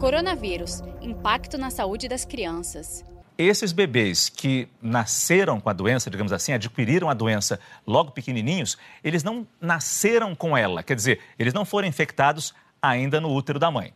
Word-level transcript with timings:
Coronavírus 0.00 0.82
impacto 1.02 1.58
na 1.58 1.68
saúde 1.68 2.08
das 2.08 2.24
crianças. 2.24 3.04
Esses 3.36 3.70
bebês 3.70 4.30
que 4.30 4.66
nasceram 4.80 5.60
com 5.60 5.68
a 5.68 5.74
doença, 5.74 6.08
digamos 6.08 6.32
assim, 6.32 6.54
adquiriram 6.54 7.10
a 7.10 7.14
doença 7.14 7.60
logo 7.86 8.10
pequenininhos, 8.10 8.78
eles 9.04 9.22
não 9.22 9.46
nasceram 9.60 10.34
com 10.34 10.56
ela, 10.56 10.82
quer 10.82 10.96
dizer, 10.96 11.20
eles 11.38 11.52
não 11.52 11.66
foram 11.66 11.86
infectados 11.86 12.54
ainda 12.80 13.20
no 13.20 13.30
útero 13.30 13.58
da 13.58 13.70
mãe. 13.70 13.92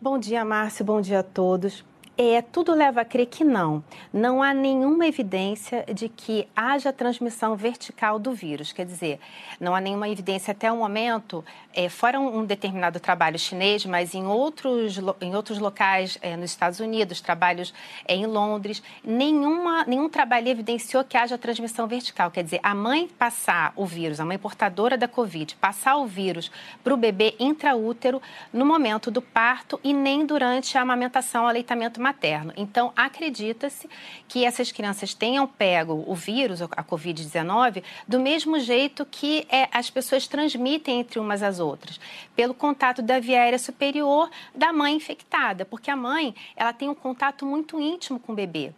Bom 0.00 0.20
dia, 0.20 0.44
Márcio. 0.44 0.84
Bom 0.84 1.00
dia 1.00 1.18
a 1.18 1.24
todos. 1.24 1.84
É, 2.18 2.40
tudo 2.40 2.72
leva 2.72 3.02
a 3.02 3.04
crer 3.04 3.26
que 3.26 3.44
não. 3.44 3.84
Não 4.10 4.42
há 4.42 4.54
nenhuma 4.54 5.06
evidência 5.06 5.84
de 5.92 6.08
que 6.08 6.48
haja 6.56 6.90
transmissão 6.90 7.54
vertical 7.54 8.18
do 8.18 8.32
vírus. 8.32 8.72
Quer 8.72 8.86
dizer, 8.86 9.20
não 9.60 9.74
há 9.74 9.80
nenhuma 9.82 10.08
evidência 10.08 10.52
até 10.52 10.72
o 10.72 10.78
momento, 10.78 11.44
é, 11.74 11.90
fora 11.90 12.18
um, 12.18 12.42
determinado 12.46 12.98
trabalho 12.98 13.38
chinês, 13.38 13.84
mas 13.84 14.14
em 14.14 14.24
outros, 14.26 14.98
em 15.20 15.36
outros 15.36 15.58
locais 15.58 16.16
é, 16.22 16.34
nos 16.38 16.50
Estados 16.50 16.80
Unidos, 16.80 17.20
trabalhos 17.20 17.74
é, 18.06 18.14
em 18.14 18.24
Londres, 18.24 18.82
nenhuma, 19.04 19.84
nenhum 19.84 20.08
trabalho 20.08 20.48
evidenciou 20.48 21.04
que 21.04 21.18
haja 21.18 21.36
transmissão 21.36 21.86
vertical. 21.86 22.30
Quer 22.30 22.44
dizer, 22.44 22.60
a 22.62 22.74
mãe 22.74 23.08
passar 23.18 23.74
o 23.76 23.84
vírus, 23.84 24.20
a 24.20 24.24
mãe 24.24 24.38
portadora 24.38 24.96
da 24.96 25.06
Covid, 25.06 25.54
passar 25.56 25.96
o 25.96 26.06
vírus 26.06 26.50
para 26.82 26.94
o 26.94 26.96
bebê 26.96 27.34
intraútero 27.38 28.22
no 28.50 28.64
momento 28.64 29.10
do 29.10 29.20
parto 29.20 29.78
e 29.84 29.92
nem 29.92 30.24
durante 30.24 30.78
a 30.78 30.80
amamentação, 30.80 31.46
aleitamento 31.46 32.05
materno. 32.06 32.52
Então, 32.56 32.92
acredita-se 32.94 33.88
que 34.28 34.44
essas 34.44 34.70
crianças 34.70 35.12
tenham 35.12 35.46
pego 35.46 36.04
o 36.06 36.14
vírus, 36.14 36.62
a 36.62 36.84
Covid-19, 36.84 37.82
do 38.06 38.20
mesmo 38.20 38.60
jeito 38.60 39.04
que 39.04 39.46
é, 39.50 39.68
as 39.72 39.90
pessoas 39.90 40.28
transmitem 40.28 41.00
entre 41.00 41.18
umas 41.18 41.42
às 41.42 41.58
outras, 41.58 41.98
pelo 42.36 42.54
contato 42.54 43.02
da 43.02 43.18
via 43.18 43.40
aérea 43.40 43.58
superior 43.58 44.30
da 44.54 44.72
mãe 44.72 44.94
infectada, 44.94 45.64
porque 45.64 45.90
a 45.90 45.96
mãe 45.96 46.34
ela 46.54 46.72
tem 46.72 46.88
um 46.88 46.94
contato 46.94 47.44
muito 47.44 47.80
íntimo 47.80 48.20
com 48.20 48.32
o 48.32 48.36
bebê 48.36 48.72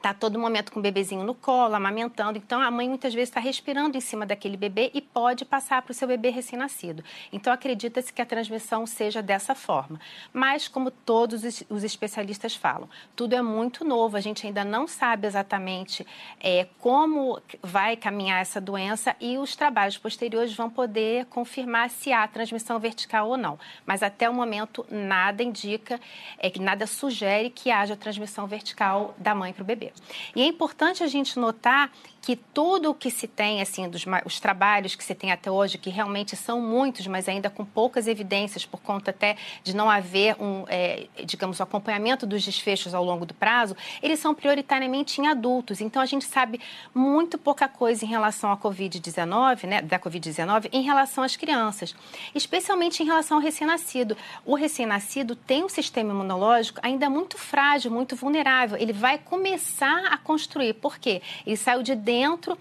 está 0.00 0.14
todo 0.14 0.38
momento 0.38 0.72
com 0.72 0.80
o 0.80 0.82
bebezinho 0.82 1.22
no 1.22 1.34
colo, 1.34 1.74
amamentando. 1.74 2.38
Então, 2.38 2.60
a 2.60 2.70
mãe 2.70 2.88
muitas 2.88 3.12
vezes 3.12 3.28
está 3.28 3.38
respirando 3.38 3.98
em 3.98 4.00
cima 4.00 4.24
daquele 4.24 4.56
bebê 4.56 4.90
e 4.94 5.02
pode 5.02 5.44
passar 5.44 5.82
para 5.82 5.92
o 5.92 5.94
seu 5.94 6.08
bebê 6.08 6.30
recém-nascido. 6.30 7.04
Então, 7.30 7.52
acredita-se 7.52 8.10
que 8.10 8.22
a 8.22 8.26
transmissão 8.26 8.86
seja 8.86 9.22
dessa 9.22 9.54
forma. 9.54 10.00
Mas, 10.32 10.68
como 10.68 10.90
todos 10.90 11.42
os 11.68 11.84
especialistas 11.84 12.56
falam, 12.56 12.88
tudo 13.14 13.34
é 13.34 13.42
muito 13.42 13.84
novo, 13.84 14.16
a 14.16 14.20
gente 14.20 14.46
ainda 14.46 14.64
não 14.64 14.86
sabe 14.86 15.26
exatamente 15.26 16.06
é, 16.40 16.66
como 16.78 17.38
vai 17.62 17.94
caminhar 17.94 18.40
essa 18.40 18.60
doença 18.60 19.14
e 19.20 19.36
os 19.36 19.54
trabalhos 19.54 19.98
posteriores 19.98 20.54
vão 20.54 20.70
poder 20.70 21.26
confirmar 21.26 21.90
se 21.90 22.10
há 22.10 22.26
transmissão 22.26 22.78
vertical 22.78 23.28
ou 23.28 23.36
não. 23.36 23.58
Mas, 23.84 24.02
até 24.02 24.30
o 24.30 24.32
momento, 24.32 24.86
nada 24.90 25.42
indica, 25.42 26.00
é, 26.38 26.50
nada 26.58 26.86
sugere 26.86 27.50
que 27.50 27.70
haja 27.70 27.94
transmissão 27.94 28.46
vertical 28.46 29.14
da 29.18 29.34
mãe 29.34 29.52
para 29.52 29.62
o 29.62 29.66
bebê. 29.66 29.89
E 30.34 30.42
é 30.42 30.46
importante 30.46 31.02
a 31.02 31.06
gente 31.06 31.38
notar 31.38 31.90
que 32.22 32.36
tudo 32.36 32.90
o 32.90 32.94
que 32.94 33.10
se 33.10 33.26
tem, 33.26 33.62
assim, 33.62 33.88
dos, 33.88 34.04
os 34.24 34.38
trabalhos 34.38 34.94
que 34.94 35.02
se 35.02 35.14
tem 35.14 35.32
até 35.32 35.50
hoje, 35.50 35.78
que 35.78 35.88
realmente 35.88 36.36
são 36.36 36.60
muitos, 36.60 37.06
mas 37.06 37.28
ainda 37.28 37.48
com 37.48 37.64
poucas 37.64 38.06
evidências, 38.06 38.64
por 38.66 38.80
conta 38.80 39.10
até 39.10 39.36
de 39.64 39.74
não 39.74 39.88
haver 39.88 40.36
um, 40.38 40.64
é, 40.68 41.06
digamos, 41.24 41.60
um 41.60 41.62
acompanhamento 41.62 42.26
dos 42.26 42.44
desfechos 42.44 42.94
ao 42.94 43.02
longo 43.02 43.24
do 43.24 43.32
prazo, 43.32 43.74
eles 44.02 44.18
são 44.20 44.34
prioritariamente 44.34 45.20
em 45.20 45.28
adultos. 45.28 45.80
Então, 45.80 46.02
a 46.02 46.06
gente 46.06 46.26
sabe 46.26 46.60
muito 46.94 47.38
pouca 47.38 47.66
coisa 47.66 48.04
em 48.04 48.08
relação 48.08 48.52
à 48.52 48.56
Covid-19, 48.56 49.66
né, 49.66 49.80
da 49.80 49.98
Covid-19, 49.98 50.68
em 50.72 50.82
relação 50.82 51.24
às 51.24 51.36
crianças, 51.36 51.94
especialmente 52.34 53.02
em 53.02 53.06
relação 53.06 53.38
ao 53.38 53.42
recém-nascido. 53.42 54.16
O 54.44 54.54
recém-nascido 54.54 55.34
tem 55.34 55.64
um 55.64 55.68
sistema 55.68 56.12
imunológico 56.12 56.80
ainda 56.82 57.08
muito 57.08 57.38
frágil, 57.38 57.90
muito 57.90 58.14
vulnerável. 58.14 58.76
Ele 58.76 58.92
vai 58.92 59.16
começar 59.16 59.79
a 59.86 60.16
construir. 60.16 60.74
Por 60.74 60.98
quê? 60.98 61.22
Ele 61.46 61.56
saiu 61.56 61.82
de 61.82 61.94
dentro 61.94 62.58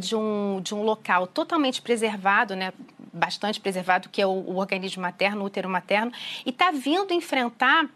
de 0.00 0.16
um, 0.16 0.60
de 0.62 0.74
um 0.74 0.82
local 0.82 1.26
totalmente 1.26 1.80
preservado, 1.82 2.54
né? 2.54 2.72
bastante 3.12 3.60
preservado, 3.60 4.08
que 4.08 4.22
é 4.22 4.26
o, 4.26 4.30
o 4.30 4.56
organismo 4.56 5.02
materno, 5.02 5.42
o 5.42 5.46
útero 5.46 5.68
materno, 5.68 6.12
e 6.46 6.50
está 6.50 6.70
vindo 6.70 7.12
enfrentar 7.12 7.88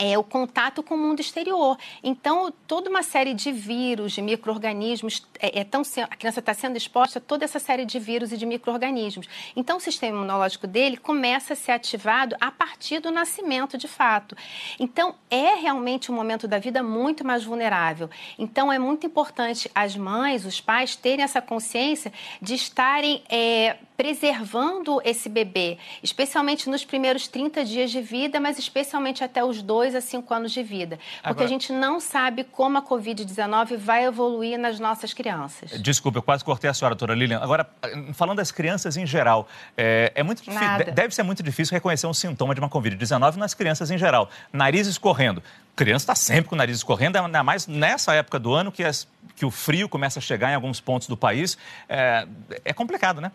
é 0.00 0.18
o 0.18 0.24
contato 0.24 0.82
com 0.82 0.94
o 0.94 0.98
mundo 0.98 1.20
exterior. 1.20 1.76
Então, 2.02 2.50
toda 2.66 2.88
uma 2.88 3.02
série 3.02 3.34
de 3.34 3.52
vírus, 3.52 4.12
de 4.12 4.22
micro-organismos, 4.22 5.26
é, 5.38 5.60
é 5.60 5.64
tão, 5.64 5.82
a 6.08 6.16
criança 6.16 6.40
está 6.40 6.54
sendo 6.54 6.78
exposta 6.78 7.18
a 7.18 7.22
toda 7.22 7.44
essa 7.44 7.58
série 7.58 7.84
de 7.84 7.98
vírus 7.98 8.32
e 8.32 8.38
de 8.38 8.46
micro-organismos. 8.46 9.28
Então, 9.54 9.76
o 9.76 9.80
sistema 9.80 10.16
imunológico 10.16 10.66
dele 10.66 10.96
começa 10.96 11.52
a 11.52 11.56
ser 11.56 11.72
ativado 11.72 12.34
a 12.40 12.50
partir 12.50 12.98
do 13.00 13.10
nascimento, 13.10 13.76
de 13.76 13.86
fato. 13.86 14.34
Então, 14.78 15.14
é 15.30 15.56
realmente 15.56 16.10
um 16.10 16.14
momento 16.14 16.48
da 16.48 16.58
vida 16.58 16.82
muito 16.82 17.22
mais 17.22 17.44
vulnerável. 17.44 18.08
Então, 18.38 18.72
é 18.72 18.78
muito 18.78 19.06
importante 19.06 19.70
as 19.74 19.94
mães, 19.96 20.46
os 20.46 20.62
pais 20.62 20.96
terem 20.96 21.22
essa 21.22 21.42
consciência 21.42 22.10
de 22.40 22.54
estarem 22.54 23.22
é, 23.28 23.76
preservando 24.00 24.98
esse 25.04 25.28
bebê, 25.28 25.76
especialmente 26.02 26.70
nos 26.70 26.82
primeiros 26.82 27.28
30 27.28 27.62
dias 27.66 27.90
de 27.90 28.00
vida, 28.00 28.40
mas 28.40 28.58
especialmente 28.58 29.22
até 29.22 29.44
os 29.44 29.60
2 29.60 29.94
a 29.94 30.00
5 30.00 30.32
anos 30.32 30.52
de 30.52 30.62
vida. 30.62 30.98
Porque 31.16 31.28
Agora... 31.28 31.44
a 31.44 31.48
gente 31.48 31.70
não 31.70 32.00
sabe 32.00 32.44
como 32.44 32.78
a 32.78 32.82
Covid-19 32.82 33.76
vai 33.76 34.06
evoluir 34.06 34.58
nas 34.58 34.80
nossas 34.80 35.12
crianças. 35.12 35.72
Desculpa, 35.82 36.16
eu 36.16 36.22
quase 36.22 36.42
cortei 36.42 36.70
a 36.70 36.72
senhora, 36.72 36.94
doutora 36.94 37.14
Lilian. 37.14 37.40
Agora, 37.42 37.68
falando 38.14 38.38
das 38.38 38.50
crianças 38.50 38.96
em 38.96 39.04
geral, 39.04 39.46
é, 39.76 40.10
é 40.14 40.22
muito 40.22 40.42
deve 40.94 41.14
ser 41.14 41.22
muito 41.22 41.42
difícil 41.42 41.74
reconhecer 41.74 42.06
um 42.06 42.14
sintoma 42.14 42.54
de 42.54 42.60
uma 42.62 42.70
Covid-19 42.70 43.36
nas 43.36 43.52
crianças 43.52 43.90
em 43.90 43.98
geral. 43.98 44.30
Nariz 44.50 44.86
escorrendo. 44.86 45.42
Criança 45.76 46.04
está 46.04 46.14
sempre 46.14 46.48
com 46.48 46.54
o 46.54 46.58
nariz 46.58 46.78
escorrendo, 46.78 47.18
ainda 47.18 47.42
mais 47.42 47.66
nessa 47.66 48.14
época 48.14 48.38
do 48.38 48.54
ano 48.54 48.72
que, 48.72 48.82
as, 48.82 49.06
que 49.36 49.44
o 49.44 49.50
frio 49.50 49.90
começa 49.90 50.20
a 50.20 50.22
chegar 50.22 50.50
em 50.50 50.54
alguns 50.54 50.80
pontos 50.80 51.06
do 51.06 51.18
país. 51.18 51.58
É, 51.86 52.26
é 52.64 52.72
complicado, 52.72 53.20
né? 53.20 53.30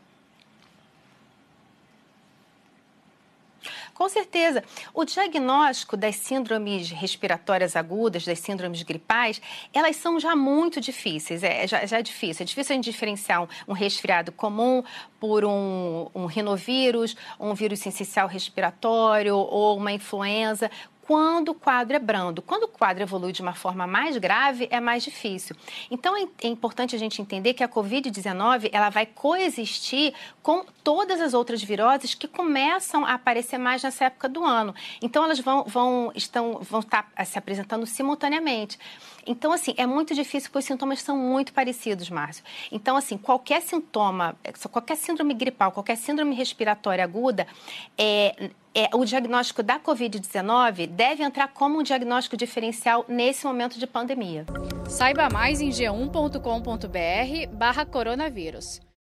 Com 3.95 4.09
certeza. 4.09 4.61
O 4.93 5.05
diagnóstico 5.05 5.95
das 5.95 6.17
síndromes 6.17 6.91
respiratórias 6.91 7.77
agudas, 7.77 8.25
das 8.25 8.39
síndromes 8.39 8.83
gripais, 8.83 9.41
elas 9.73 9.95
são 9.95 10.19
já 10.19 10.35
muito 10.35 10.81
difíceis. 10.81 11.43
É, 11.43 11.65
já, 11.65 11.85
já 11.85 11.99
é 11.99 12.01
difícil. 12.01 12.43
É 12.43 12.45
difícil 12.45 12.73
a 12.73 12.75
gente 12.75 12.91
diferenciar 12.91 13.43
um, 13.43 13.47
um 13.69 13.73
resfriado 13.73 14.33
comum 14.33 14.83
por 15.17 15.45
um, 15.45 16.09
um 16.13 16.25
rinovírus, 16.25 17.15
um 17.39 17.53
vírus 17.53 17.79
sensicial 17.79 18.27
respiratório 18.27 19.37
ou 19.37 19.77
uma 19.77 19.93
influenza 19.93 20.69
quando 21.05 21.49
o 21.49 21.53
quadro 21.53 21.95
é 21.95 21.99
brando. 21.99 22.41
Quando 22.41 22.63
o 22.63 22.67
quadro 22.67 23.03
evolui 23.03 23.31
de 23.31 23.41
uma 23.41 23.53
forma 23.53 23.85
mais 23.85 24.17
grave, 24.17 24.67
é 24.71 24.79
mais 24.79 25.03
difícil. 25.03 25.55
Então, 25.91 26.17
é, 26.17 26.27
é 26.43 26.47
importante 26.47 26.95
a 26.95 26.99
gente 26.99 27.21
entender 27.21 27.53
que 27.53 27.63
a 27.63 27.69
Covid-19 27.69 28.69
ela 28.71 28.89
vai 28.89 29.05
coexistir 29.05 30.13
com 30.41 30.65
todas 30.83 31.21
as 31.21 31.35
outras 31.35 31.61
viroses 31.61 32.15
que 32.15 32.27
começam 32.27 33.05
a 33.05 33.13
aparecer 33.13 33.59
mais 33.59 33.83
nessa 33.83 34.05
época 34.05 34.27
do 34.27 34.43
ano. 34.43 34.73
Então, 34.99 35.23
elas 35.23 35.39
vão, 35.39 35.63
vão, 35.65 36.11
estão, 36.15 36.59
vão 36.61 36.79
estar 36.79 37.07
se 37.23 37.37
apresentando 37.37 37.85
simultaneamente. 37.85 38.79
Então, 39.27 39.51
assim, 39.51 39.75
é 39.77 39.85
muito 39.85 40.15
difícil 40.15 40.49
porque 40.49 40.59
os 40.59 40.65
sintomas 40.65 41.01
são 41.01 41.15
muito 41.15 41.53
parecidos, 41.53 42.09
Márcio. 42.09 42.43
Então, 42.71 42.97
assim, 42.97 43.17
qualquer 43.17 43.61
sintoma, 43.61 44.35
qualquer 44.71 44.95
síndrome 44.95 45.35
gripal, 45.35 45.71
qualquer 45.71 45.97
síndrome 45.97 46.33
respiratória 46.35 47.03
aguda, 47.03 47.47
é, 47.97 48.51
é, 48.75 48.89
o 48.93 49.05
diagnóstico 49.05 49.63
da 49.63 49.79
Covid-19 49.79 50.85
deve 50.87 51.23
entrar 51.23 51.47
como 51.47 51.79
um 51.79 51.83
diagnóstico 51.83 52.35
diferencial 52.35 53.05
nesse 53.07 53.45
momento 53.45 53.79
de 53.79 53.87
pandemia. 53.87 54.45
Saiba 54.89 55.29
mais 55.29 55.61
em 55.61 55.69
g1.com.br 55.69 57.47
barra 57.53 57.85
coronavírus. 57.85 58.85